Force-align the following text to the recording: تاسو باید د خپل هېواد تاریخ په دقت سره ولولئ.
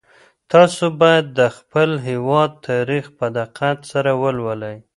تاسو 0.51 0.85
باید 1.01 1.25
د 1.39 1.41
خپل 1.57 1.89
هېواد 2.09 2.51
تاریخ 2.69 3.05
په 3.17 3.25
دقت 3.37 3.77
سره 3.91 4.11
ولولئ. 4.23 4.77